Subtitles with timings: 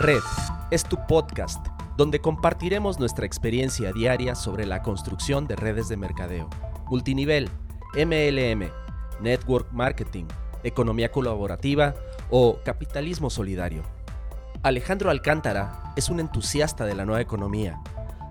[0.00, 0.22] Red
[0.70, 1.66] es tu podcast
[1.98, 6.48] donde compartiremos nuestra experiencia diaria sobre la construcción de redes de mercadeo,
[6.86, 7.50] multinivel,
[7.94, 8.70] MLM,
[9.20, 10.24] network marketing,
[10.62, 11.94] economía colaborativa
[12.30, 13.82] o capitalismo solidario.
[14.62, 17.78] Alejandro Alcántara es un entusiasta de la nueva economía,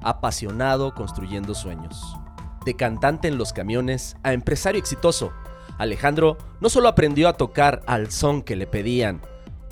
[0.01, 2.17] apasionado construyendo sueños.
[2.65, 5.33] De cantante en los camiones a empresario exitoso,
[5.77, 9.21] Alejandro no solo aprendió a tocar al son que le pedían,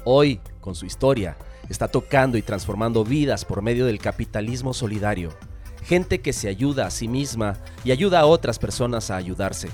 [0.06, 1.38] hoy, con su historia,
[1.70, 5.34] está tocando y transformando vidas por medio del capitalismo solidario.
[5.84, 9.70] Gente que se ayuda a sí misma y ayuda a otras personas a ayudarse.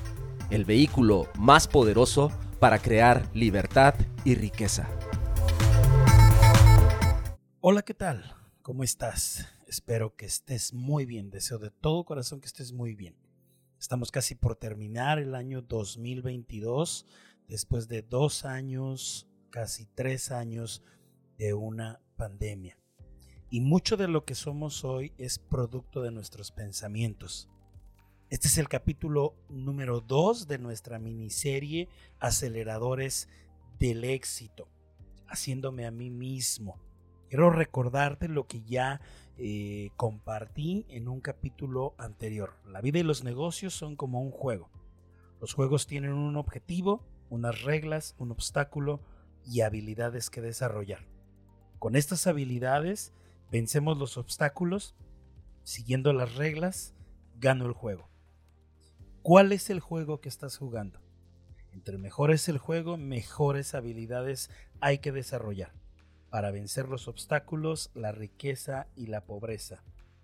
[0.50, 4.88] El vehículo más poderoso para crear libertad y riqueza.
[7.62, 8.36] Hola, ¿qué tal?
[8.62, 9.48] ¿Cómo estás?
[9.68, 11.30] Espero que estés muy bien.
[11.30, 13.16] Deseo de todo corazón que estés muy bien.
[13.80, 17.06] Estamos casi por terminar el año 2022,
[17.48, 20.82] después de dos años, casi tres años
[21.38, 22.78] de una pandemia.
[23.50, 27.50] Y mucho de lo que somos hoy es producto de nuestros pensamientos.
[28.30, 31.88] Este es el capítulo número 2 de nuestra miniserie
[32.20, 33.30] Aceleradores
[33.78, 34.70] del éxito,
[35.28, 36.82] haciéndome a mí mismo.
[37.30, 39.02] Quiero recordarte lo que ya
[39.38, 42.56] eh, compartí en un capítulo anterior.
[42.66, 44.72] La vida y los negocios son como un juego.
[45.40, 49.02] Los juegos tienen un objetivo, unas reglas, un obstáculo
[49.46, 51.13] y habilidades que desarrollar.
[51.84, 53.12] Con estas habilidades
[53.52, 54.96] vencemos los obstáculos,
[55.64, 56.94] siguiendo las reglas,
[57.42, 58.08] gano el juego.
[59.22, 61.02] ¿Cuál es el juego que estás jugando?
[61.74, 65.74] Entre mejor es el juego, mejores habilidades hay que desarrollar
[66.30, 69.84] para vencer los obstáculos, la riqueza y la pobreza.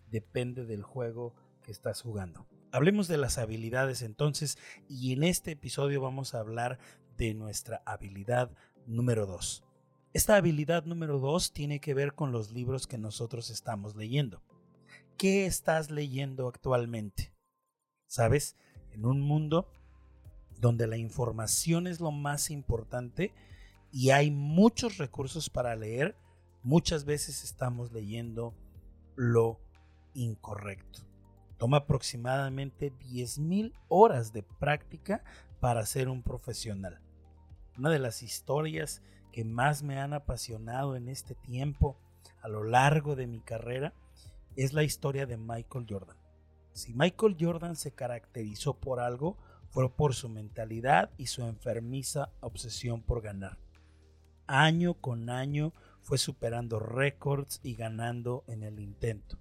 [0.10, 2.48] Depende del juego que estás jugando.
[2.72, 4.58] Hablemos de las habilidades entonces
[4.88, 6.80] y en este episodio vamos a hablar
[7.18, 8.50] de nuestra habilidad
[8.86, 9.66] número 2.
[10.12, 14.42] Esta habilidad número dos tiene que ver con los libros que nosotros estamos leyendo.
[15.18, 17.32] ¿Qué estás leyendo actualmente?
[18.08, 18.56] ¿Sabes?
[18.92, 19.72] En un mundo
[20.60, 23.36] donde la información es lo más importante
[23.92, 26.16] y hay muchos recursos para leer,
[26.64, 28.56] muchas veces estamos leyendo
[29.16, 29.60] lo
[30.16, 31.02] incorrecto.
[31.60, 35.24] Toma aproximadamente 10.000 horas de práctica
[35.60, 37.00] para ser un profesional.
[37.78, 41.98] Una de las historias que más me han apasionado en este tiempo
[42.42, 43.94] a lo largo de mi carrera
[44.56, 46.18] es la historia de Michael Jordan.
[46.74, 49.38] Si Michael Jordan se caracterizó por algo,
[49.70, 53.58] fue por su mentalidad y su enfermiza obsesión por ganar.
[54.48, 59.38] Año con año fue superando récords y ganando en el intento.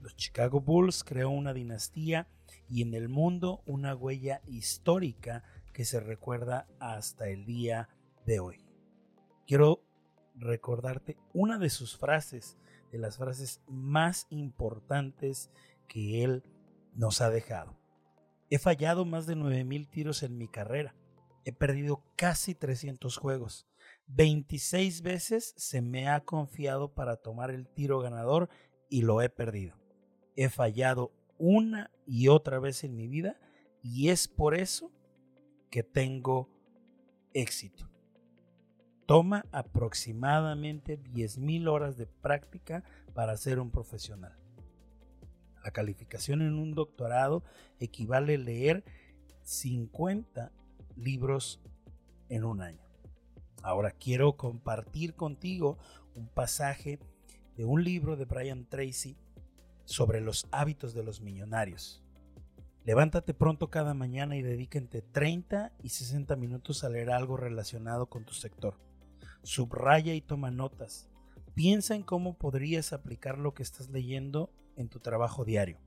[0.00, 2.26] Los Chicago Bulls creó una dinastía
[2.68, 7.88] y en el mundo una huella histórica que se recuerda hasta el día
[8.26, 8.71] de hoy
[9.46, 9.82] quiero
[10.34, 12.56] recordarte una de sus frases,
[12.90, 15.50] de las frases más importantes
[15.88, 16.42] que él
[16.94, 17.78] nos ha dejado.
[18.50, 20.94] He fallado más de 9000 tiros en mi carrera.
[21.44, 23.66] He perdido casi 300 juegos.
[24.08, 28.50] 26 veces se me ha confiado para tomar el tiro ganador
[28.90, 29.76] y lo he perdido.
[30.36, 33.40] He fallado una y otra vez en mi vida
[33.82, 34.92] y es por eso
[35.70, 36.48] que tengo
[37.32, 37.91] éxito.
[39.06, 44.36] Toma aproximadamente 10.000 horas de práctica para ser un profesional.
[45.64, 47.42] La calificación en un doctorado
[47.80, 48.84] equivale a leer
[49.42, 50.52] 50
[50.96, 51.60] libros
[52.28, 52.82] en un año.
[53.62, 55.78] Ahora quiero compartir contigo
[56.14, 57.00] un pasaje
[57.56, 59.16] de un libro de Brian Tracy
[59.84, 62.02] sobre los hábitos de los millonarios.
[62.84, 68.06] Levántate pronto cada mañana y dedica entre 30 y 60 minutos a leer algo relacionado
[68.06, 68.91] con tu sector
[69.42, 71.08] subraya y toma notas.
[71.54, 75.78] Piensa en cómo podrías aplicar lo que estás leyendo en tu trabajo diario.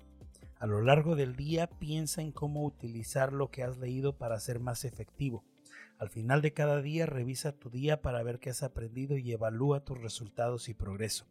[0.60, 4.60] A lo largo del día piensa en cómo utilizar lo que has leído para ser
[4.60, 5.44] más efectivo.
[5.98, 9.84] Al final de cada día revisa tu día para ver qué has aprendido y evalúa
[9.84, 11.26] tus resultados y progreso.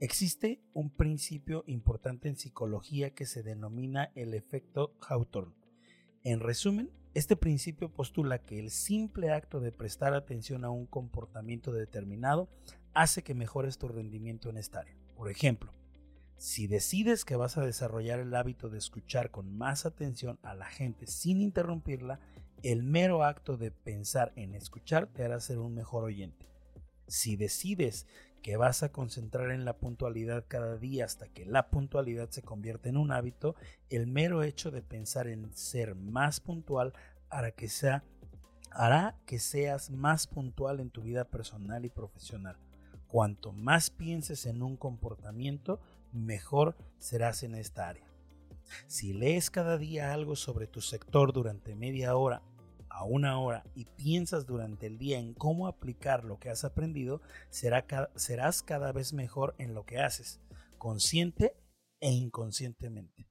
[0.00, 5.54] Existe un principio importante en psicología que se denomina el efecto Hawthorne.
[6.24, 11.72] En resumen, este principio postula que el simple acto de prestar atención a un comportamiento
[11.72, 12.48] determinado
[12.94, 14.96] hace que mejores tu rendimiento en esta área.
[15.14, 15.72] Por ejemplo,
[16.36, 20.66] si decides que vas a desarrollar el hábito de escuchar con más atención a la
[20.66, 22.18] gente sin interrumpirla,
[22.62, 26.46] el mero acto de pensar en escuchar te hará ser un mejor oyente.
[27.06, 28.06] Si decides
[28.42, 32.88] que vas a concentrar en la puntualidad cada día hasta que la puntualidad se convierta
[32.88, 33.54] en un hábito,
[33.88, 36.92] el mero hecho de pensar en ser más puntual
[37.30, 38.04] hará que, sea,
[38.70, 42.56] hará que seas más puntual en tu vida personal y profesional.
[43.06, 45.80] Cuanto más pienses en un comportamiento,
[46.12, 48.06] mejor serás en esta área.
[48.86, 52.42] Si lees cada día algo sobre tu sector durante media hora
[53.04, 57.20] una hora y piensas durante el día en cómo aplicar lo que has aprendido,
[57.50, 60.40] serás cada vez mejor en lo que haces,
[60.78, 61.56] consciente
[62.00, 63.28] e inconscientemente.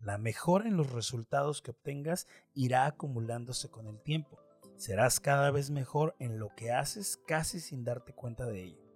[0.00, 4.38] La mejora en los resultados que obtengas irá acumulándose con el tiempo.
[4.76, 8.88] Serás cada vez mejor en lo que haces casi sin darte cuenta de ello.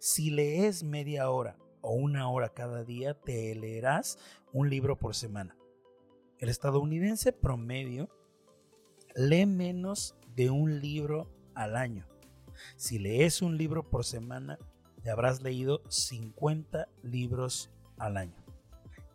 [0.00, 4.18] Si lees media hora o una hora cada día, te leerás
[4.52, 5.56] un libro por semana.
[6.38, 8.08] El estadounidense promedio
[9.18, 12.06] lee menos de un libro al año.
[12.76, 14.58] Si lees un libro por semana,
[15.02, 18.36] te habrás leído 50 libros al año.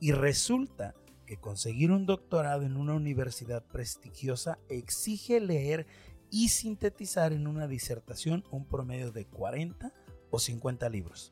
[0.02, 0.94] Y resulta
[1.26, 5.88] que conseguir un doctorado en una universidad prestigiosa exige leer
[6.30, 9.94] y sintetizar en una disertación un promedio de 40
[10.32, 11.32] o 50 libros.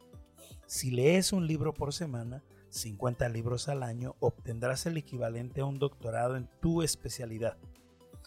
[0.65, 5.77] Si lees un libro por semana, 50 libros al año, obtendrás el equivalente a un
[5.77, 7.57] doctorado en tu especialidad.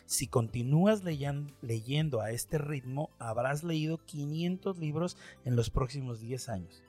[0.07, 6.83] Si continúas leyendo a este ritmo, habrás leído 500 libros en los próximos 10 años.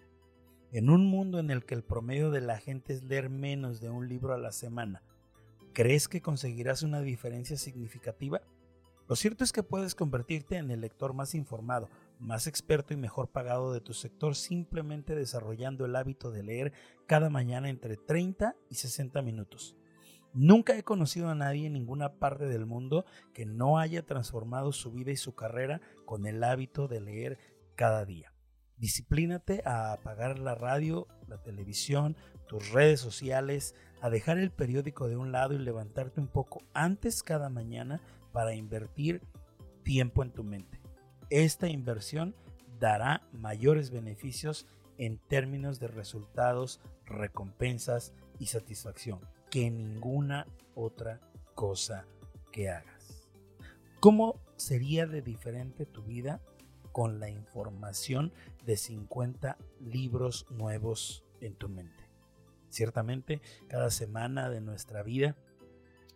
[0.74, 3.90] En un mundo en el que el promedio de la gente es leer menos de
[3.90, 5.02] un libro a la semana,
[5.74, 8.42] ¿crees que conseguirás una diferencia significativa?
[9.08, 11.90] Lo cierto es que puedes convertirte en el lector más informado,
[12.20, 16.74] más experto y mejor pagado de tu sector simplemente desarrollando el hábito de leer
[17.06, 19.78] cada mañana entre 30 y 60 minutos.
[20.36, 24.92] Nunca he conocido a nadie en ninguna parte del mundo que no haya transformado su
[24.92, 27.38] vida y su carrera con el hábito de leer
[27.76, 28.34] cada día.
[28.76, 32.18] Disciplínate a apagar la radio, la televisión,
[32.50, 37.24] tus redes sociales, a dejar el periódico de un lado y levantarte un poco antes
[37.24, 38.02] cada mañana
[38.34, 39.22] para invertir
[39.84, 40.82] tiempo en tu mente.
[41.30, 42.36] Esta inversión
[42.78, 44.68] dará mayores beneficios
[44.98, 49.22] en términos de resultados, recompensas y satisfacción
[49.56, 51.22] que ninguna otra
[51.54, 52.06] cosa
[52.52, 53.26] que hagas.
[54.02, 56.42] ¿Cómo sería de diferente tu vida
[56.92, 58.34] con la información
[58.66, 62.04] de 50 libros nuevos en tu mente?
[62.68, 65.38] Ciertamente, cada semana de nuestra vida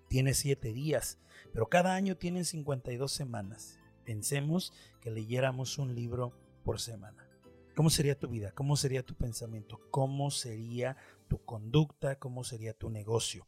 [0.09, 1.18] tiene 7 días,
[1.53, 3.80] pero cada año tiene 52 semanas.
[4.03, 6.33] Pensemos que leyéramos un libro
[6.65, 7.25] por semana.
[7.74, 8.51] ¿Cómo sería tu vida?
[8.51, 9.80] ¿Cómo sería tu pensamiento?
[9.92, 10.97] ¿Cómo sería
[11.30, 12.20] tu conducta?
[12.20, 13.48] ¿Cómo sería tu negocio?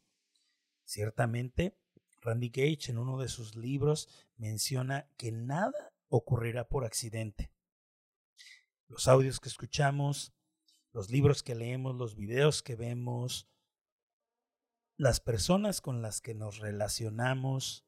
[0.86, 1.78] Ciertamente,
[2.22, 4.08] Randy Gage en uno de sus libros
[4.38, 7.52] menciona que nada ocurrirá por accidente.
[8.88, 10.34] Los audios que escuchamos,
[10.94, 13.50] los libros que leemos, los videos que vemos,
[14.96, 17.86] las personas con las que nos relacionamos,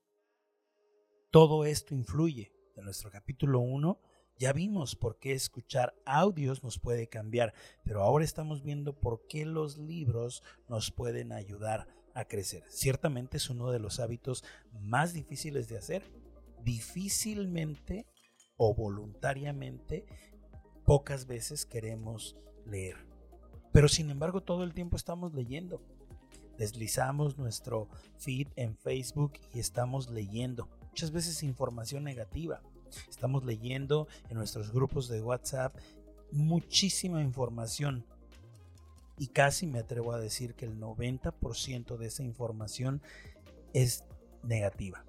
[1.30, 2.52] todo esto influye.
[2.76, 4.02] En nuestro capítulo 1
[4.38, 7.54] ya vimos por qué escuchar audios nos puede cambiar,
[7.84, 12.64] pero ahora estamos viendo por qué los libros nos pueden ayudar a crecer.
[12.70, 16.12] Ciertamente es uno de los hábitos más difíciles de hacer.
[16.64, 18.08] Difícilmente
[18.58, 20.06] o voluntariamente
[20.86, 22.98] pocas veces queremos leer.
[23.72, 25.82] Pero sin embargo todo el tiempo estamos leyendo.
[26.58, 30.70] Deslizamos nuestro feed en Facebook y estamos leyendo.
[30.90, 32.62] Muchas veces información negativa
[33.10, 35.76] Estamos leyendo en nuestros grupos de WhatsApp
[36.32, 38.06] muchísima información
[39.18, 43.02] y casi me atrevo a decir que el 90% de esa información
[43.74, 44.04] es
[44.44, 45.06] negativa.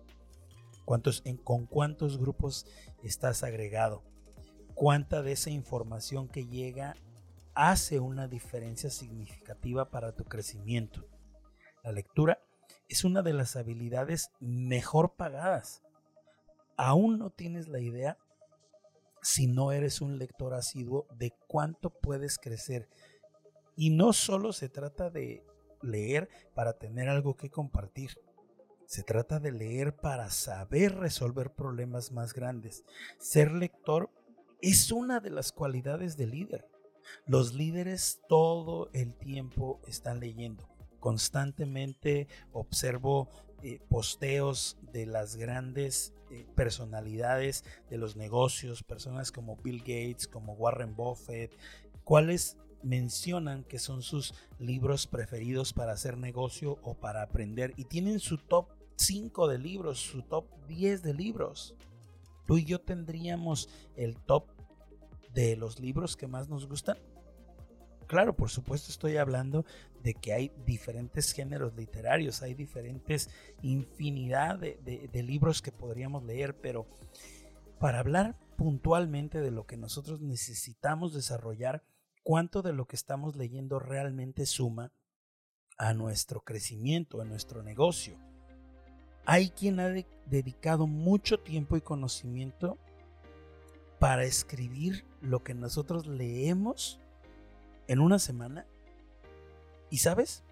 [0.84, 2.66] ¿Cuántos, ¿Con cuántos grupos
[3.02, 4.02] estás agregado?
[4.74, 6.94] ¿Cuánta de esa información que llega
[7.54, 11.06] hace una diferencia significativa para tu crecimiento?
[11.82, 12.42] La lectura
[12.88, 15.83] es una de las habilidades mejor pagadas
[16.76, 18.18] aún no tienes la idea,
[19.22, 22.88] si no eres un lector asiduo, de cuánto puedes crecer.
[23.76, 25.44] Y no solo se trata de
[25.82, 28.10] leer para tener algo que compartir.
[28.86, 32.84] Se trata de leer para saber resolver problemas más grandes.
[33.18, 34.10] Ser lector
[34.60, 36.68] es una de las cualidades del líder.
[37.26, 40.68] Los líderes todo el tiempo están leyendo.
[41.00, 43.28] Constantemente observo
[43.64, 50.52] eh, posteos de las grandes eh, personalidades de los negocios, personas como Bill Gates, como
[50.52, 51.50] Warren Buffett,
[52.04, 58.20] cuáles mencionan que son sus libros preferidos para hacer negocio o para aprender y tienen
[58.20, 61.74] su top 5 de libros, su top 10 de libros.
[62.46, 64.44] Tú y yo tendríamos el top
[65.32, 66.98] de los libros que más nos gustan.
[68.06, 69.64] Claro, por supuesto estoy hablando
[70.02, 73.30] de que hay diferentes géneros literarios, hay diferentes
[73.62, 76.86] infinidad de, libros que podríamos leer, pero
[77.80, 81.82] para hablar puntualmente de lo que nosotros necesitamos desarrollar,
[82.22, 84.92] cuánto de lo que estamos leyendo realmente suma
[85.78, 88.18] a nuestro crecimiento, a nuestro negocio.
[89.26, 89.88] Hay quien ha
[90.26, 92.78] dedicado mucho tiempo y conocimiento
[93.98, 97.00] para escribir lo que nosotros leemos
[97.88, 98.66] en una semana.
[99.90, 100.42] Y sabes,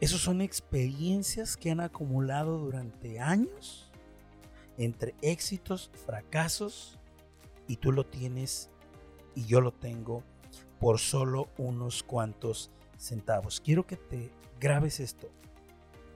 [0.00, 3.90] esas son experiencias que han acumulado durante años
[4.76, 6.98] entre éxitos, fracasos,
[7.68, 8.70] y tú lo tienes
[9.34, 10.22] y yo lo tengo
[10.80, 13.60] por solo unos cuantos centavos.
[13.60, 14.30] Quiero que te
[14.60, 15.30] grabes esto.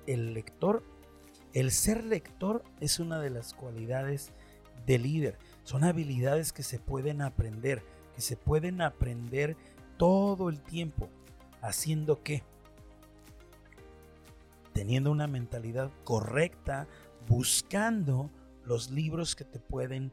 [0.07, 0.83] El lector,
[1.55, 4.33] el ser lector es una de las cualidades
[4.87, 5.39] del líder.
[5.65, 7.83] Son habilidades que se pueden aprender,
[8.15, 9.57] que se pueden aprender
[9.99, 11.11] todo el tiempo.
[11.61, 12.43] ¿Haciendo qué?
[14.73, 16.87] Teniendo una mentalidad correcta,
[17.27, 18.31] buscando
[18.65, 20.13] los libros que te pueden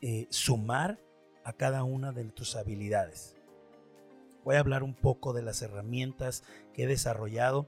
[0.00, 1.00] eh, sumar
[1.44, 3.36] a cada una de tus habilidades.
[4.44, 7.66] Voy a hablar un poco de las herramientas que he desarrollado.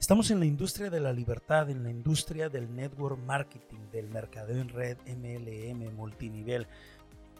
[0.00, 4.60] Estamos en la industria de la libertad, en la industria del network marketing, del mercadeo
[4.60, 6.66] en red, MLM, multinivel,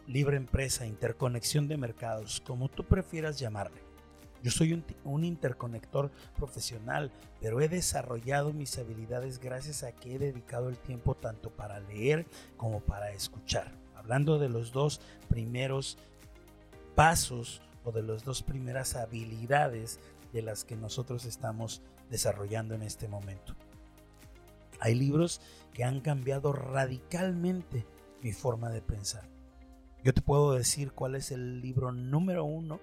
[0.07, 3.81] libre empresa, interconexión de mercados, como tú prefieras llamarle.
[4.43, 10.67] Yo soy un, interconector profesional, pero he desarrollado mis habilidades gracias a que he dedicado
[10.67, 12.25] el tiempo tanto para leer
[12.57, 13.71] como para escuchar.
[13.95, 15.97] Hablando de los dos primeros
[16.93, 20.01] pasos o de las dos primeras habilidades
[20.33, 23.55] de las que nosotros estamos desarrollando en este momento.
[24.81, 25.39] Hay libros
[25.73, 27.85] que han cambiado radicalmente
[28.21, 29.32] mi forma de pensar.
[30.03, 32.81] Yo te puedo decir cuál es el libro número uno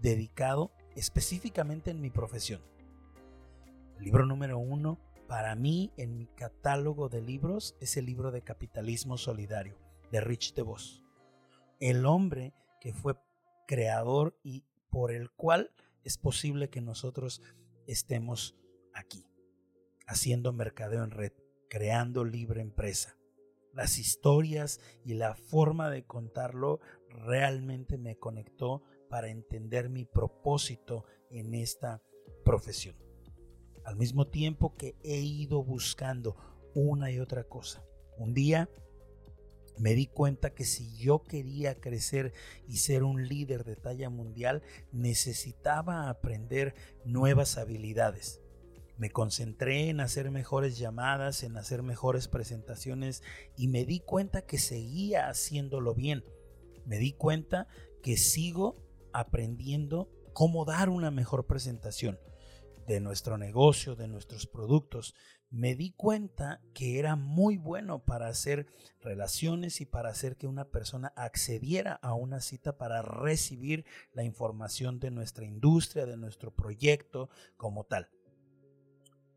[0.00, 2.62] dedicado específicamente en mi profesión.
[3.98, 8.42] El libro número uno para mí en mi catálogo de libros es el libro de
[8.42, 9.76] Capitalismo Solidario
[10.12, 11.02] de Rich DeVos.
[11.80, 13.16] El hombre que fue
[13.66, 15.72] creador y por el cual
[16.04, 17.42] es posible que nosotros
[17.88, 18.56] estemos
[18.94, 19.26] aquí,
[20.06, 21.32] haciendo mercadeo en red,
[21.68, 23.16] creando libre empresa.
[23.76, 26.80] Las historias y la forma de contarlo
[27.10, 32.02] realmente me conectó para entender mi propósito en esta
[32.42, 32.96] profesión.
[33.84, 36.36] Al mismo tiempo que he ido buscando
[36.74, 37.84] una y otra cosa.
[38.16, 38.70] Un día
[39.76, 42.32] me di cuenta que si yo quería crecer
[42.66, 48.40] y ser un líder de talla mundial, necesitaba aprender nuevas habilidades.
[48.96, 53.22] Me concentré en hacer mejores llamadas, en hacer mejores presentaciones
[53.56, 56.24] y me di cuenta que seguía haciéndolo bien.
[56.86, 57.68] Me di cuenta
[58.02, 58.76] que sigo
[59.12, 62.18] aprendiendo cómo dar una mejor presentación
[62.86, 65.14] de nuestro negocio, de nuestros productos,
[65.50, 68.66] me di cuenta que era muy bueno para hacer
[69.00, 74.98] relaciones y para hacer que una persona accediera a una cita para recibir la información
[74.98, 78.10] de nuestra industria, de nuestro proyecto como tal.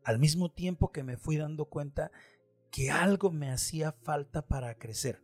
[0.04, 2.10] Al mismo tiempo que me fui dando cuenta
[2.70, 5.22] que algo me hacía falta para crecer,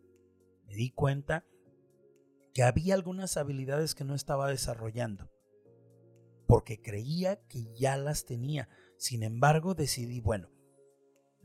[0.66, 1.44] me di cuenta
[2.52, 5.30] que había algunas habilidades que no estaba desarrollando,
[6.46, 8.68] porque creía que ya las tenía.
[8.96, 10.48] Sin embargo, decidí, bueno,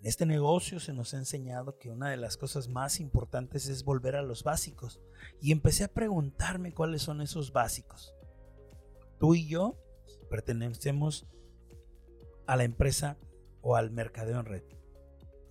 [0.02, 3.84] en este negocio se nos ha enseñado que una de las cosas más importantes es
[3.84, 5.00] volver a los básicos.
[5.40, 8.16] Y empecé a preguntarme cuáles son esos básicos.
[9.20, 9.78] Tú y yo
[10.32, 11.28] pertenecemos
[12.52, 13.18] a la empresa
[13.62, 14.64] o al mercadeo en red,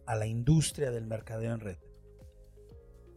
[0.04, 1.78] a la industria del mercadeo en red.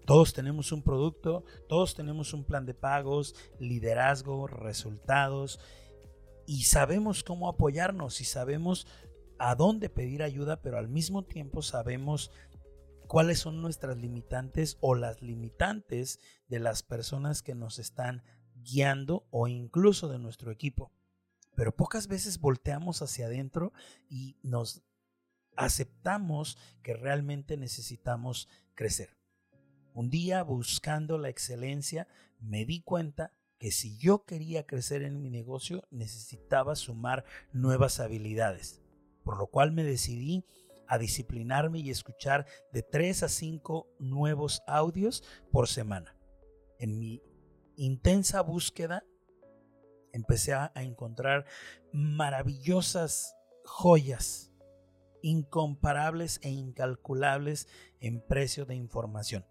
[0.06, 5.60] Todos tenemos un producto, todos tenemos un plan de pagos, liderazgo, resultados
[6.48, 8.88] y sabemos cómo apoyarnos y sabemos
[9.38, 12.32] a dónde pedir ayuda, pero al mismo tiempo sabemos
[13.08, 18.24] cuáles son nuestras limitantes o las limitantes de las personas que nos están
[18.56, 20.94] guiando o incluso de nuestro equipo.
[21.56, 23.74] Pero pocas veces volteamos hacia adentro
[24.10, 24.84] y nos
[25.56, 29.18] aceptamos que realmente necesitamos crecer.
[29.94, 32.08] Un día buscando la excelencia
[32.40, 38.82] me di cuenta que si yo quería crecer en mi negocio necesitaba sumar nuevas habilidades,
[39.24, 40.46] por lo cual me decidí
[40.88, 46.18] a disciplinarme y escuchar de 3 a 5 nuevos audios por semana.
[46.80, 47.22] En mi
[47.76, 49.06] intensa búsqueda
[50.14, 51.46] empecé a encontrar
[51.92, 54.52] maravillosas joyas,
[55.22, 57.68] incomparables e incalculables
[58.00, 59.46] en precio de información.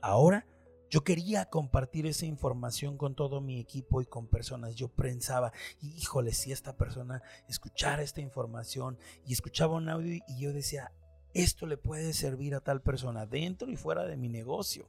[0.00, 0.46] Ahora
[0.90, 4.76] yo quería compartir esa información con todo mi equipo y con personas.
[4.76, 10.52] Yo pensaba, híjole, si esta persona escuchara esta información y escuchaba un audio y yo
[10.52, 10.92] decía,
[11.32, 14.88] esto le puede servir a tal persona dentro y fuera de mi negocio.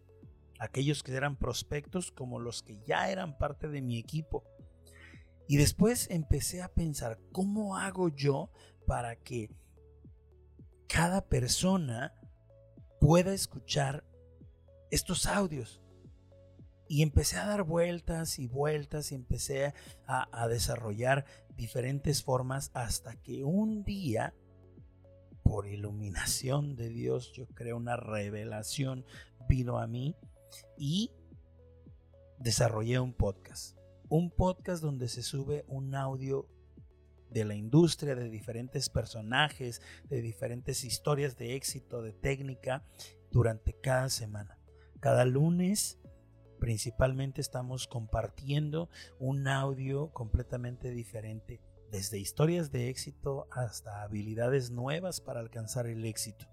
[0.60, 4.44] aquellos que eran prospectos como los que ya eran parte de mi equipo.
[5.48, 8.50] Y después empecé a pensar, ¿cómo hago yo
[8.88, 9.52] para que
[10.88, 12.14] cada persona
[13.00, 14.04] pueda escuchar
[14.90, 15.82] estos audios?
[16.88, 19.74] Y empecé a dar vueltas y vueltas y empecé
[20.08, 21.26] a, desarrollar
[21.56, 24.36] diferentes formas hasta que un día,
[25.44, 29.06] por iluminación de Dios, yo creo una revelación
[29.48, 30.16] vino a mí
[30.78, 31.12] y
[32.40, 33.78] desarrollé un podcast.
[34.10, 36.48] Un podcast donde se sube un audio
[37.32, 42.84] de la industria, de diferentes personajes, de diferentes historias de éxito, de técnica,
[43.32, 44.60] durante cada semana.
[45.00, 46.00] Cada lunes
[46.60, 55.40] principalmente estamos compartiendo un audio completamente diferente, desde historias de éxito hasta habilidades nuevas para
[55.40, 56.48] alcanzar el éxito.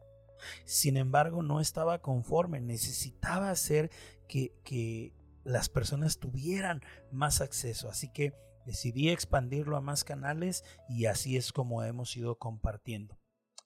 [0.65, 3.91] Sin embargo, no estaba conforme, necesitaba hacer
[4.27, 5.13] que, que
[5.45, 8.35] las personas tuvieran más acceso, así que
[8.65, 13.19] decidí expandirlo a más canales y así es como hemos ido compartiendo.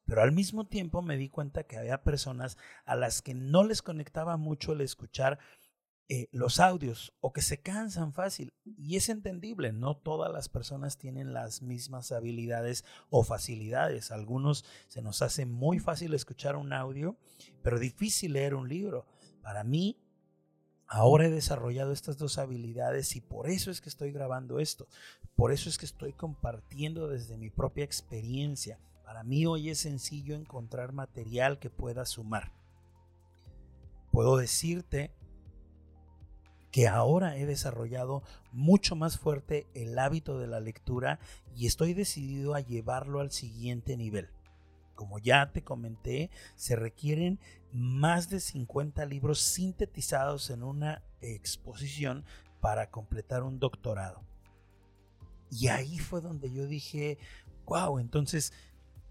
[0.05, 3.83] Pero al mismo tiempo me di cuenta que había personas a las que no les
[3.83, 5.39] conectaba mucho el escuchar
[6.09, 8.55] eh, los audios o que se cansan fácil.
[8.65, 14.13] Y es entendible, no todas las personas tienen las mismas habilidades o facilidades.
[14.13, 17.19] algunos se nos hace muy fácil escuchar un audio,
[17.63, 19.09] pero difícil leer un libro.
[19.43, 19.99] Para mí,
[20.89, 24.87] ahora he desarrollado estas dos habilidades y por eso es que estoy grabando esto.
[25.35, 28.79] Por eso es que estoy compartiendo desde mi propia experiencia.
[29.05, 32.53] Para mí hoy es sencillo encontrar material que pueda sumar.
[34.11, 35.13] Puedo decirte
[36.71, 41.19] que ahora he desarrollado mucho más fuerte el hábito de la lectura
[41.55, 44.29] y estoy decidido a llevarlo al siguiente nivel.
[44.97, 47.39] Como ya te comenté, se requieren
[47.73, 52.25] más de 50 libros sintetizados en una exposición
[52.61, 54.25] para completar un doctorado.
[55.51, 57.19] Y ahí fue donde yo dije,
[57.67, 58.53] wow, entonces,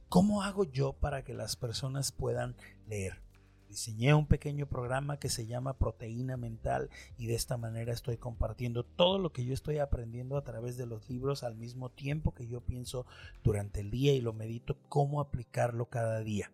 [0.09, 2.57] ¿cómo hago yo para que las personas puedan
[2.87, 3.24] leer?
[3.67, 8.85] Diseñé un pequeño programa que se llama Proteína Mental y de esta manera estoy compartiendo
[8.85, 12.47] todo lo que yo estoy aprendiendo a través de los libros al mismo tiempo que
[12.47, 13.05] yo pienso
[13.43, 16.51] durante el día y lo medito cómo aplicarlo cada día.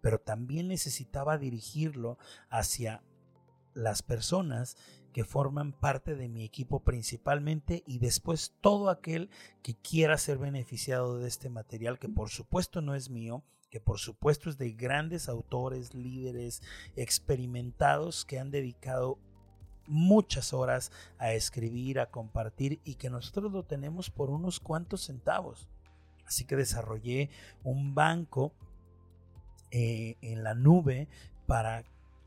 [0.00, 3.02] Pero también necesitaba dirigirlo hacia
[3.74, 4.76] las personas
[5.12, 9.30] que forman parte de mi equipo principalmente y después todo aquel
[9.62, 13.42] que quiera ser beneficiado de este material que por supuesto no es mío,
[13.76, 16.62] que por supuesto es de grandes autores, líderes,
[16.96, 19.18] experimentados que han dedicado
[19.86, 25.68] muchas horas a escribir, a compartir y que nosotros lo tenemos por unos cuantos centavos.
[26.26, 27.28] Así que desarrollé
[27.64, 28.54] un banco
[29.70, 31.06] eh, en la nube
[31.46, 31.84] para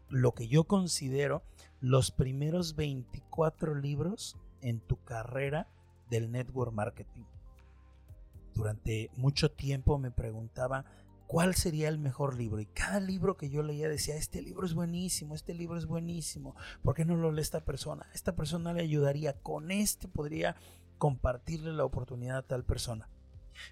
[0.08, 1.42] lo que yo considero
[1.82, 5.68] los primeros 24 libros en tu carrera
[6.12, 7.24] del network marketing.
[8.54, 10.86] Durante mucho tiempo me preguntaba
[11.30, 12.60] cuál sería el mejor libro.
[12.60, 16.56] Y cada libro que yo leía decía, este libro es buenísimo, este libro es buenísimo.
[16.82, 18.10] ¿Por qué no lo lee esta persona?
[18.16, 19.34] Esta persona le ayudaría.
[19.34, 20.56] Con este podría
[20.98, 23.10] compartirle la oportunidad a tal persona.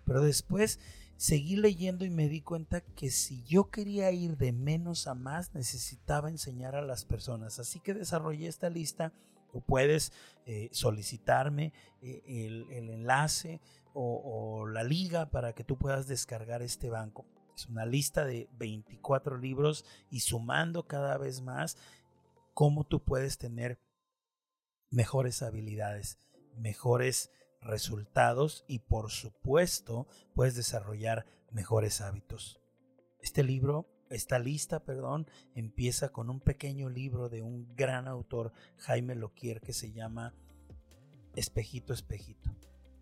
[0.05, 0.79] Pero después
[1.15, 5.55] seguí leyendo y me di cuenta que si yo quería ir de menos a más,
[5.55, 7.57] necesitaba enseñar a las personas.
[7.57, 9.13] Así que desarrollé esta lista.
[9.51, 10.13] Tú puedes
[10.45, 13.61] eh, solicitarme eh, el, enlace
[13.95, 17.25] o la liga para que tú puedas descargar este banco.
[17.57, 21.75] Es una lista de 24 libros y sumando cada vez más
[22.53, 23.79] cómo tú puedes tener
[24.91, 26.19] mejores habilidades,
[26.55, 32.61] mejores resultados y por supuesto puedes desarrollar mejores hábitos.
[33.21, 39.15] Este libro, esta lista, perdón, empieza con un pequeño libro de un gran autor, Jaime
[39.15, 40.35] Loquier, que se llama
[41.35, 42.55] Espejito, Espejito.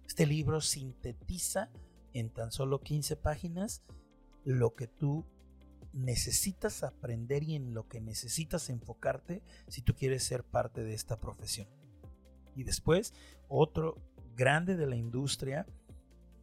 [0.08, 1.70] Este libro sintetiza
[2.14, 3.84] en tan solo 15 páginas
[4.46, 5.26] lo que tú
[5.92, 11.20] necesitas aprender y en lo que necesitas enfocarte si tú quieres ser parte de esta
[11.20, 11.68] profesión.
[12.56, 13.14] Y después,
[13.48, 13.98] otro
[14.36, 15.66] grande de la industria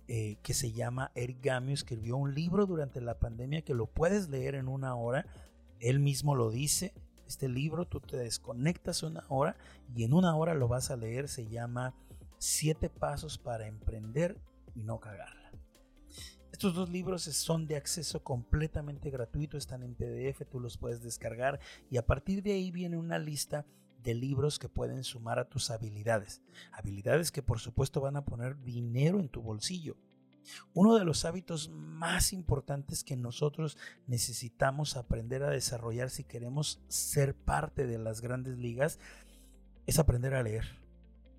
[0.09, 4.29] eh, que se llama Eric Gamio escribió un libro durante la pandemia que lo puedes
[4.29, 5.27] leer en una hora.
[5.81, 6.93] Él mismo lo dice.
[7.27, 9.57] Este libro tú te desconectas una hora
[9.95, 11.29] y en una hora lo vas a leer.
[11.29, 11.95] Se llama
[12.39, 14.37] Siete Pasos para Emprender
[14.75, 15.42] y No Cagar.
[16.63, 21.59] Estos dos libros son de acceso completamente gratuito, están en PDF, tú los puedes descargar
[21.91, 23.67] y a partir de ahí viene una lista
[24.01, 26.41] de libros que pueden sumar a tus habilidades.
[26.71, 29.97] Habilidades que por supuesto van a poner dinero en tu bolsillo.
[30.73, 37.35] Uno de los hábitos más importantes que nosotros necesitamos aprender a desarrollar si queremos ser
[37.35, 39.01] parte de las grandes ligas
[39.89, 40.82] es aprender a leer.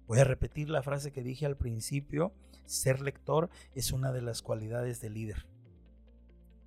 [0.07, 2.33] Voy a repetir la frase que dije al principio,
[2.65, 5.47] ser lector es una de las cualidades del líder.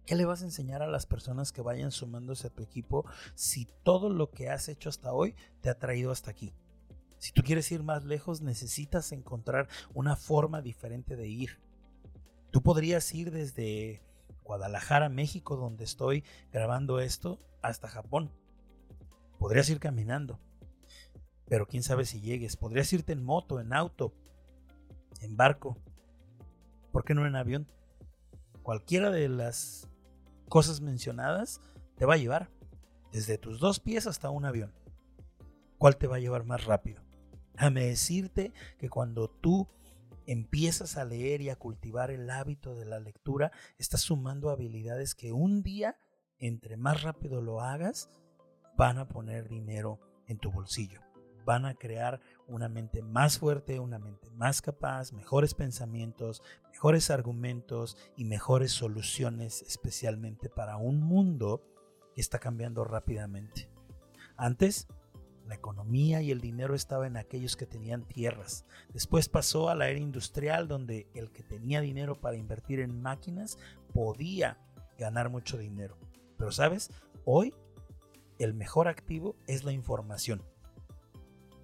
[0.06, 3.66] ¿Qué le vas a enseñar a las personas que vayan sumándose a tu equipo si
[3.82, 6.54] todo lo que has hecho hasta hoy te ha traído hasta aquí?
[7.18, 11.60] Si tú quieres ir más lejos, necesitas encontrar una forma diferente de ir.
[12.52, 14.00] Tú podrías ir desde
[14.44, 18.30] Guadalajara, México, donde estoy grabando esto, hasta Japón.
[19.38, 20.38] Podrías ir caminando.
[21.48, 22.56] Pero quién sabe si llegues.
[22.56, 24.12] Podrías irte en moto, en auto,
[25.20, 25.76] en barco.
[26.92, 27.66] ¿Por qué no en avión?
[28.62, 29.88] Cualquiera de las
[30.48, 31.60] cosas mencionadas
[31.96, 32.50] te va a llevar
[33.12, 34.72] desde tus dos pies hasta un avión.
[35.78, 37.02] ¿Cuál te va a llevar más rápido?
[37.52, 39.68] Déjame decirte que cuando tú
[40.26, 45.32] empiezas a leer y a cultivar el hábito de la lectura, estás sumando habilidades que
[45.32, 45.96] un día,
[46.38, 48.10] entre más rápido lo hagas,
[48.76, 51.00] van a poner dinero en tu bolsillo.
[51.46, 57.96] Van a crear una mente más fuerte, una mente más capaz, mejores pensamientos, mejores argumentos
[58.16, 61.62] y mejores soluciones, especialmente para un mundo
[62.14, 63.70] que está cambiando rápidamente.
[64.36, 64.88] Antes,
[65.46, 68.66] la economía y el dinero estaba en aquellos que tenían tierras.
[68.92, 73.56] Después pasó a la era industrial donde el que tenía dinero para invertir en máquinas
[73.94, 74.58] podía
[74.98, 75.96] ganar mucho dinero.
[76.36, 76.90] Pero sabes,
[77.24, 77.54] hoy
[78.40, 80.42] el mejor activo es la información.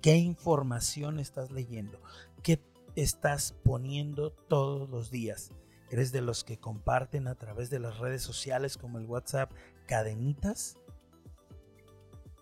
[0.03, 2.01] ¿Qué información estás leyendo?
[2.43, 2.61] ¿Qué
[2.97, 5.53] estás poniendo todos los días?
[5.91, 9.53] ¿Eres de los que comparten a través de las redes sociales como el WhatsApp
[9.87, 10.77] cadenitas?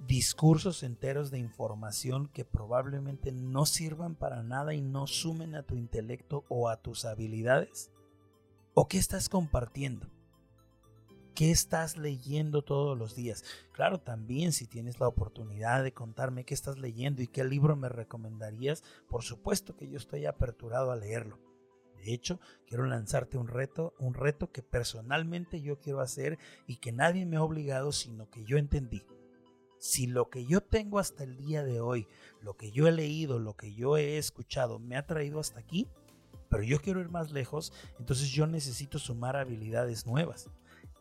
[0.06, 5.76] discursos enteros de información que probablemente no sirvan para nada y no sumen a tu
[5.76, 7.92] intelecto o a tus habilidades?
[8.74, 10.08] ¿O qué estás compartiendo?
[11.34, 13.44] ¿Qué estás leyendo todos los días?
[13.72, 17.88] Claro, también si tienes la oportunidad de contarme qué estás leyendo y qué libro me
[17.88, 21.38] recomendarías, por supuesto que yo estoy aperturado a leerlo.
[21.96, 26.92] De hecho, quiero lanzarte un reto, un reto que personalmente yo quiero hacer y que
[26.92, 29.02] nadie me ha obligado, sino que yo entendí
[29.80, 32.06] si lo que yo tengo hasta el día de hoy,
[32.42, 35.88] lo que yo he leído, lo que yo he escuchado, me ha traído hasta aquí,
[36.50, 40.50] pero yo quiero ir más lejos, entonces yo necesito sumar habilidades nuevas.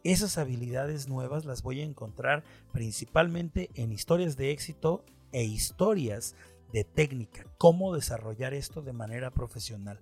[0.04, 6.36] Esas habilidades nuevas las voy a encontrar principalmente en historias de éxito e historias
[6.72, 10.00] de técnica, cómo desarrollar esto de manera profesional.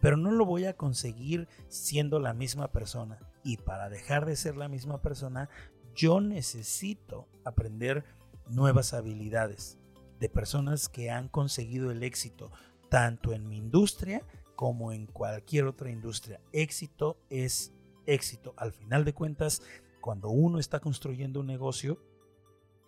[0.00, 3.18] Pero no lo voy a conseguir siendo la misma persona.
[3.42, 5.48] Y para dejar de ser la misma persona,
[5.94, 8.04] yo necesito aprender
[8.48, 9.78] nuevas habilidades
[10.20, 12.52] de personas que han conseguido el éxito
[12.88, 14.22] tanto en mi industria
[14.54, 16.40] como en cualquier otra industria.
[16.52, 17.72] Éxito es
[18.06, 18.54] éxito.
[18.56, 19.62] Al final de cuentas,
[20.00, 22.02] cuando uno está construyendo un negocio,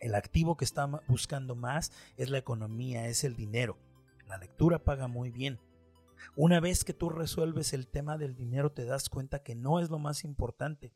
[0.00, 3.78] el activo que está buscando más es la economía, es el dinero.
[4.26, 5.60] La lectura paga muy bien.
[6.36, 9.90] Una vez que tú resuelves el tema del dinero, te das cuenta que no es
[9.90, 10.94] lo más importante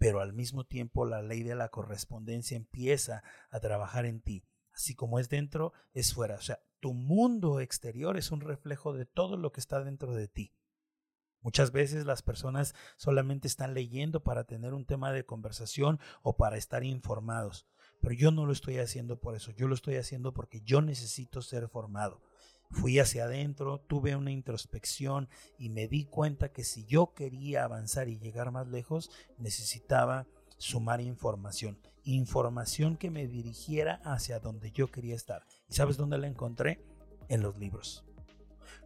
[0.00, 4.42] pero al mismo tiempo la ley de la correspondencia empieza a trabajar en ti.
[4.72, 6.36] Así como es dentro, es fuera.
[6.36, 10.26] O sea, tu mundo exterior es un reflejo de todo lo que está dentro de
[10.26, 10.54] ti.
[11.42, 16.56] Muchas veces las personas solamente están leyendo para tener un tema de conversación o para
[16.56, 17.66] estar informados.
[18.00, 21.42] Pero yo no lo estoy haciendo por eso, yo lo estoy haciendo porque yo necesito
[21.42, 22.22] ser formado.
[22.70, 28.08] Fui hacia adentro, tuve una introspección y me di cuenta que si yo quería avanzar
[28.08, 30.26] y llegar más lejos, necesitaba
[30.56, 31.78] sumar información.
[32.04, 35.44] Información que me dirigiera hacia donde yo quería estar.
[35.68, 36.80] ¿Y sabes dónde la encontré?
[37.28, 38.04] En los libros.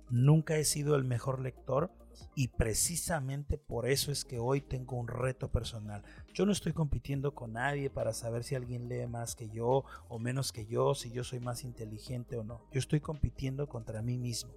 [0.09, 1.91] Nunca he sido el mejor lector,
[2.35, 6.03] y precisamente por eso es que hoy tengo un reto personal.
[6.33, 10.19] Yo no estoy compitiendo con nadie para saber si alguien lee más que yo o
[10.19, 12.61] menos que yo, si yo soy más inteligente o no.
[12.73, 14.53] Yo estoy compitiendo contra mí mismo.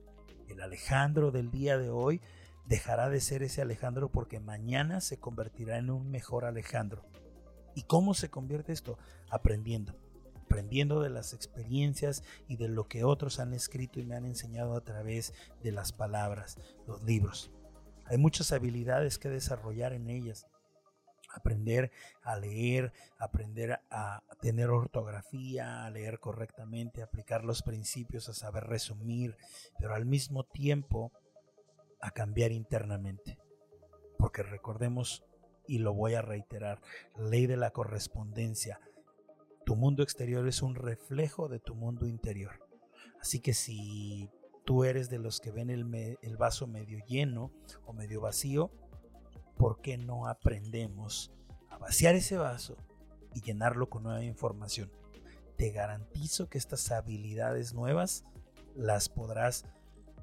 [0.48, 2.22] El Alejandro del día de hoy
[2.66, 7.06] dejará de ser ese Alejandro porque mañana se convertirá en un mejor Alejandro.
[7.76, 8.98] ¿Y cómo se convierte esto?
[9.30, 9.94] Aprendiendo
[10.48, 14.76] aprendiendo de las experiencias y de lo que otros han escrito y me han enseñado
[14.76, 16.58] a través de las palabras,
[16.88, 17.52] los libros.
[18.06, 20.48] Hay muchas habilidades que desarrollar en ellas.
[21.36, 21.92] Aprender
[22.24, 29.36] a leer, aprender a tener ortografía, a leer correctamente, aplicar los principios, a saber resumir,
[29.78, 31.12] pero al mismo tiempo
[32.02, 33.38] a cambiar internamente.
[34.18, 35.26] Porque recordemos,
[35.68, 36.80] y lo voy a reiterar,
[37.18, 38.80] ley de la correspondencia,
[39.68, 42.66] tu mundo exterior es un reflejo de tu mundo interior.
[43.20, 44.30] Así que si
[44.64, 47.52] tú eres de los que ven el, vaso medio lleno
[47.86, 48.72] o medio vacío,
[49.58, 51.34] ¿por qué no aprendemos
[51.70, 52.78] a vaciar ese vaso
[53.34, 54.90] y llenarlo con nueva información?
[55.58, 58.24] Te garantizo que estas habilidades nuevas
[58.74, 59.66] las podrás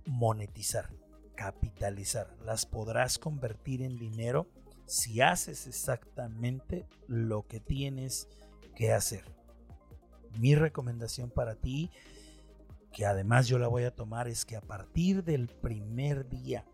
[0.06, 0.88] monetizar,
[1.34, 4.48] capitalizar, las podrás convertir en dinero
[4.86, 8.26] si haces exactamente lo que tienes
[8.74, 9.24] que hacer.
[10.38, 11.90] Mi recomendación para ti,
[12.92, 16.64] que además yo la voy a tomar, es que a partir del primer día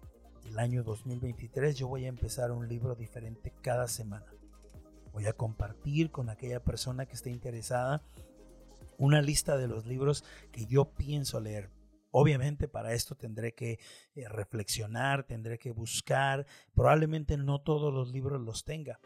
[0.44, 4.26] del año 2023 yo voy a empezar un libro diferente cada semana.
[5.12, 8.02] Voy a compartir con aquella persona que esté interesada
[8.98, 11.70] una lista de los libros que yo pienso leer.
[12.12, 13.78] Obviamente para esto tendré que
[14.14, 19.00] eh, reflexionar, tendré que buscar, probablemente no todos los libros los tenga,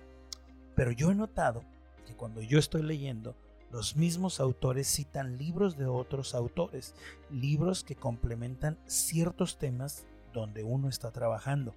[0.75, 1.63] pero yo he notado
[2.05, 3.37] que cuando yo estoy leyendo,
[3.71, 6.95] los mismos autores citan libros de otros autores,
[7.31, 11.75] libros que complementan ciertos temas donde uno está trabajando.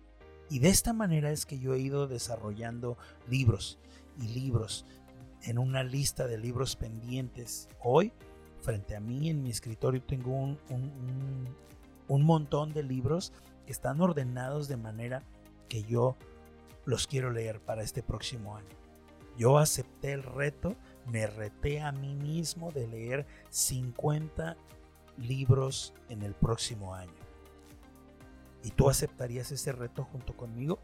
[0.49, 3.79] Y de esta manera es que yo he ido desarrollando libros
[4.21, 4.85] y libros
[5.43, 7.67] en una lista de libros pendientes.
[7.81, 8.11] Hoy,
[8.61, 10.57] frente a mí en mi escritorio, tengo un,
[12.07, 13.33] un, montón de libros
[13.65, 15.23] que están ordenados de manera
[15.67, 16.15] que yo
[16.85, 18.86] los quiero leer para este próximo año.
[19.37, 24.57] Yo acepté el reto, me reté a mí mismo de leer 50
[25.17, 27.13] libros en el próximo año.
[28.63, 30.79] ¿Y tú aceptarías ese reto junto conmigo?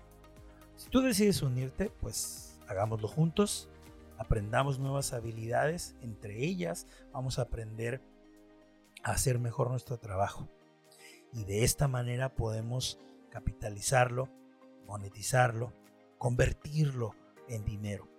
[0.76, 3.70] Si tú decides unirte, pues hagámoslo juntos,
[4.18, 8.02] aprendamos nuevas habilidades, entre ellas vamos a aprender
[9.04, 10.48] a hacer mejor nuestro trabajo.
[11.34, 14.30] Y de esta manera podemos capitalizarlo,
[14.86, 15.74] monetizarlo,
[16.20, 17.16] convertirlo
[17.50, 18.13] en dinero.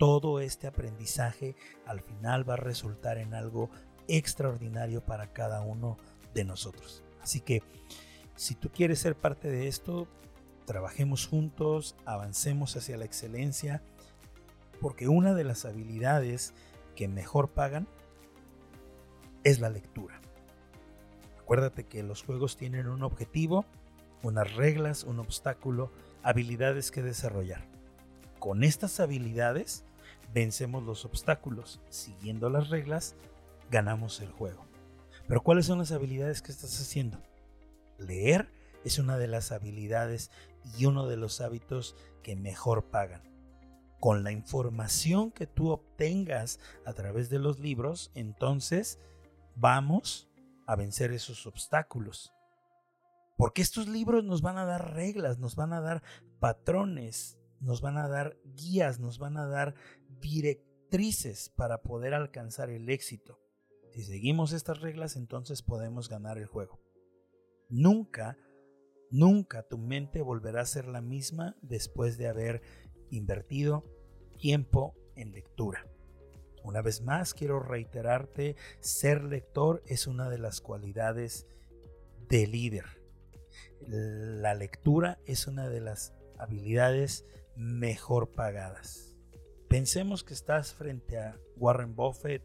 [0.00, 3.68] Todo este aprendizaje al final va a resultar en algo
[4.08, 5.98] extraordinario para cada uno
[6.32, 7.04] de nosotros.
[7.20, 7.62] Así que
[8.34, 10.08] si tú quieres ser parte de esto,
[10.64, 13.82] trabajemos juntos, avancemos hacia la excelencia,
[14.80, 16.54] porque una de las habilidades
[16.96, 17.86] que mejor pagan
[19.44, 20.18] es la lectura.
[21.40, 23.66] Acuérdate que los juegos tienen un objetivo,
[24.22, 27.68] unas reglas, un obstáculo, habilidades que desarrollar.
[28.38, 29.84] Con estas habilidades
[30.32, 31.80] vencemos los obstáculos.
[31.88, 33.14] Siguiendo las reglas,
[33.70, 34.66] ganamos el juego.
[35.28, 37.22] Pero ¿cuáles son las habilidades que estás haciendo?
[37.98, 38.50] Leer
[38.84, 40.30] es una de las habilidades
[40.76, 43.22] y uno de los hábitos que mejor pagan.
[44.00, 48.98] Con la información que tú obtengas a través de los libros, entonces
[49.56, 50.28] vamos
[50.66, 52.32] a vencer esos obstáculos.
[53.36, 56.02] Porque estos libros nos van a dar reglas, nos van a dar
[56.40, 59.74] patrones, nos van a dar guías, nos van a dar
[60.20, 63.38] directrices para poder alcanzar el éxito.
[63.90, 66.80] Si seguimos estas reglas, entonces podemos ganar el juego.
[67.68, 68.38] Nunca,
[69.10, 72.62] nunca tu mente volverá a ser la misma después de haber
[73.10, 73.84] invertido
[74.38, 75.86] tiempo en lectura.
[76.62, 81.46] Una vez más, quiero reiterarte, ser lector es una de las cualidades
[82.28, 82.84] de líder.
[83.86, 87.24] La lectura es una de las habilidades
[87.56, 89.09] mejor pagadas.
[89.70, 92.42] Pensemos que estás frente a Warren Buffett,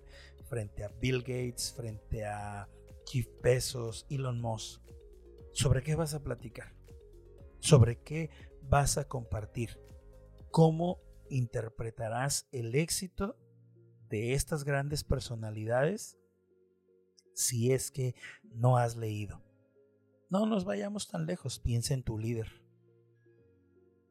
[0.48, 2.70] frente a Bill Gates, frente a
[3.08, 4.80] Jeff Bezos, Elon Musk.
[5.52, 6.76] ¿Sobre qué vas a platicar?
[7.58, 8.30] ¿Sobre qué
[8.62, 9.80] vas a compartir?
[10.52, 13.36] ¿Cómo interpretarás el éxito
[14.08, 16.20] de estas grandes personalidades
[17.34, 18.14] si es que
[18.54, 19.42] no has leído?
[20.30, 22.62] No nos vayamos tan lejos, piensa en tu líder.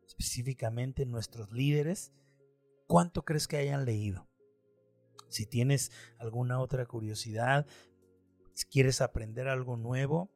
[0.04, 2.12] Específicamente nuestros líderes,
[2.86, 4.28] ¿cuánto crees que hayan leído?
[5.28, 7.66] Si tienes alguna otra curiosidad,
[8.52, 10.30] si quieres aprender algo nuevo,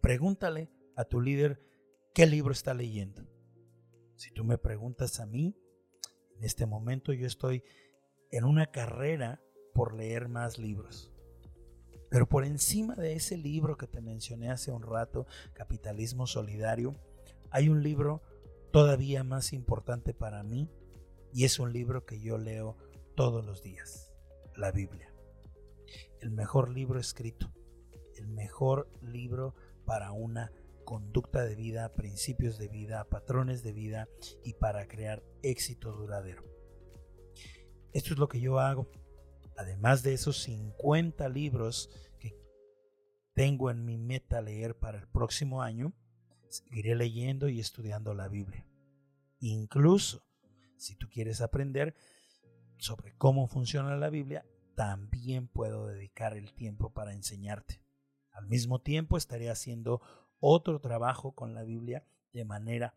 [0.00, 1.62] Pregúntale a tu líder
[2.14, 3.26] qué libro está leyendo.
[4.16, 5.54] Si tú me preguntas a mí,
[6.36, 7.62] en este momento yo estoy
[8.30, 9.42] en una carrera
[9.74, 11.12] por leer más libros.
[12.08, 16.96] Pero por encima de ese libro que te mencioné hace un rato, Capitalismo Solidario,
[17.50, 18.22] hay un libro
[18.72, 20.70] todavía más importante para mí
[21.32, 22.76] y es un libro que yo leo
[23.14, 24.12] todos los días,
[24.56, 25.12] la Biblia.
[26.20, 27.52] El mejor libro escrito,
[28.16, 30.52] el mejor libro para una
[30.84, 34.08] conducta de vida, principios de vida, patrones de vida
[34.44, 36.44] y para crear éxito duradero.
[37.92, 38.90] Esto es lo que yo hago.
[39.56, 42.36] Además de esos 50 libros que
[43.34, 45.92] tengo en mi meta leer para el próximo año,
[46.48, 48.66] seguiré leyendo y estudiando la Biblia.
[49.38, 50.29] Incluso
[50.80, 51.94] si tú quieres aprender
[52.78, 57.82] sobre cómo funciona la Biblia, también puedo dedicar el tiempo para enseñarte.
[58.32, 60.00] Al mismo tiempo estaré haciendo
[60.38, 62.94] otro trabajo con la Biblia de manera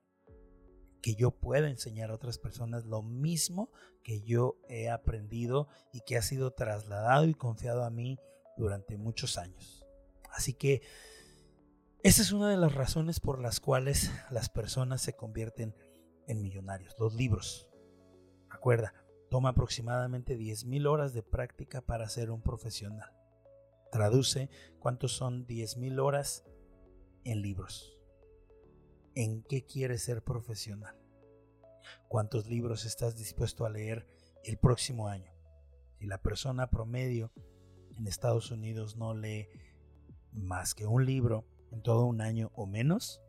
[1.02, 3.70] que yo pueda enseñar a otras personas lo mismo
[4.04, 8.18] que yo he aprendido y que ha sido trasladado y confiado a mí
[8.56, 9.86] durante muchos años.
[10.32, 10.82] Así que
[12.04, 15.76] esa es una de las razones por las cuales las personas se convierten
[16.28, 17.73] en millonarios, los libros.
[18.54, 18.94] Recuerda,
[19.30, 23.12] toma aproximadamente 10.000 horas de práctica para ser un profesional.
[23.92, 26.46] Traduce cuántos son 10.000 horas
[27.24, 27.98] en libros.
[29.16, 30.96] ¿En qué quieres ser profesional?
[32.08, 34.08] ¿Cuántos libros estás dispuesto a leer
[34.44, 35.34] el próximo año?
[36.00, 37.32] Si la persona promedio
[37.98, 39.48] en Estados Unidos no lee
[40.32, 43.20] más que un libro en todo un año o menos,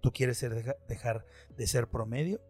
[0.00, 0.44] ¿tú quieres
[0.88, 1.26] dejar
[1.56, 2.40] de ser promedio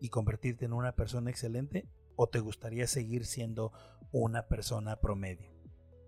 [0.00, 3.72] y convertirte en una persona excelente o te gustaría seguir siendo
[4.12, 5.50] una persona promedio?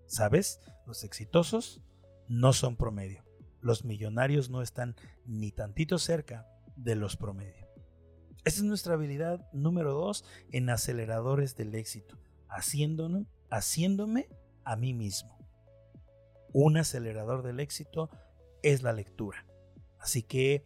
[0.05, 0.59] ¿Sabes?
[0.85, 1.81] Los exitosos
[2.27, 3.23] no son promedio.
[3.61, 7.69] Los millonarios no están ni tantito cerca de los promedios.
[8.45, 12.17] Esa es nuestra habilidad número dos en aceleradores del éxito,
[12.49, 14.27] haciéndome
[14.65, 15.37] a mí mismo.
[16.51, 18.09] Un acelerador del éxito
[18.61, 19.45] es la lectura.
[19.97, 20.65] Así que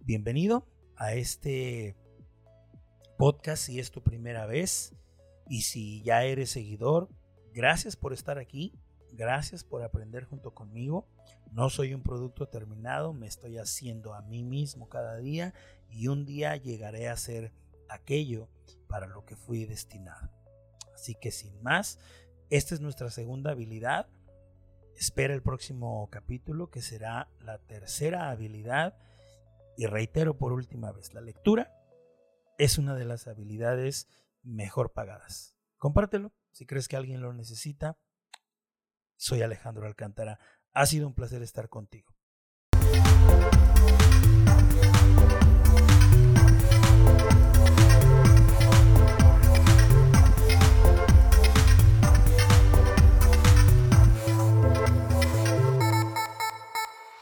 [0.00, 1.94] bienvenido a este
[3.16, 4.92] podcast si es tu primera vez
[5.48, 7.08] y si ya eres seguidor,
[7.52, 8.72] gracias por estar aquí,
[9.12, 11.06] gracias por aprender junto conmigo.
[11.52, 15.54] No soy un producto terminado, me estoy haciendo a mí mismo cada día
[15.90, 17.52] y un día llegaré a ser
[17.88, 18.48] aquello
[18.88, 20.30] para lo que fui destinado.
[20.94, 21.98] Así que sin más,
[22.50, 24.08] esta es nuestra segunda habilidad.
[24.96, 28.96] Espera el próximo capítulo que será la tercera habilidad.
[29.76, 31.83] Y reitero por última vez, la lectura
[32.58, 34.08] es una de las habilidades
[34.42, 35.56] mejor pagadas.
[35.76, 37.98] Compártelo si crees que alguien lo necesita.
[39.16, 40.38] Soy Alejandro Alcántara.
[40.72, 42.14] Ha sido un placer estar contigo.